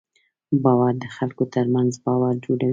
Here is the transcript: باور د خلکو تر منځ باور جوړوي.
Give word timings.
باور 0.63 0.93
د 1.03 1.05
خلکو 1.15 1.43
تر 1.53 1.65
منځ 1.75 1.91
باور 2.05 2.33
جوړوي. 2.45 2.69